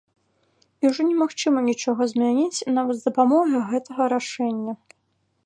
[0.85, 4.73] І ўжо не магчыма нічога змяніць, нават з дапамогай гэтага рашэння.